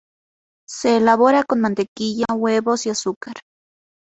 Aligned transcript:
Se 0.67 0.97
elabora 0.97 1.43
con 1.43 1.61
mantequilla, 1.61 2.25
huevos 2.33 2.87
y 2.87 2.89
azúcar. 2.89 3.35